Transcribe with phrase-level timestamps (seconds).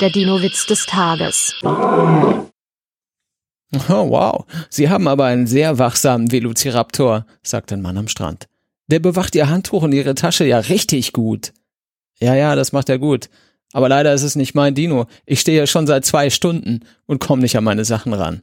[0.00, 1.54] Der Dino-Witz des Tages.
[1.62, 2.50] Oh,
[4.10, 4.44] wow.
[4.68, 8.46] Sie haben aber einen sehr wachsamen Velociraptor, sagt ein Mann am Strand.
[8.88, 11.54] Der bewacht Ihr Handtuch und Ihre Tasche ja richtig gut.
[12.20, 13.30] Ja, ja, das macht er gut.
[13.72, 15.06] Aber leider ist es nicht mein Dino.
[15.24, 18.42] Ich stehe ja schon seit zwei Stunden und komme nicht an meine Sachen ran.